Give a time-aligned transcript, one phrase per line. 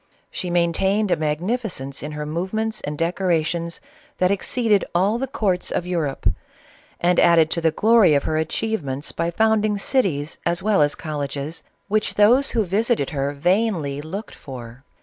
[0.31, 3.79] She maintained a mag nificence in her movements and decorations,
[4.17, 6.27] that ex ceeded all the courts of Europe,
[6.99, 11.19] and added to the glory of her achievements by founding cities as well as col
[11.19, 14.83] leges, which those who visited her vainly looked for